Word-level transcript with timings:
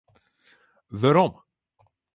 Werom. 1.01 1.33